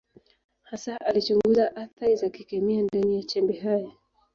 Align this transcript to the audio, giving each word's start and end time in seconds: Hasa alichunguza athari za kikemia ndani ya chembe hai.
Hasa 0.61 0.97
alichunguza 1.01 1.75
athari 1.75 2.15
za 2.15 2.29
kikemia 2.29 2.83
ndani 2.83 3.15
ya 3.15 3.23
chembe 3.23 3.53
hai. 3.59 3.91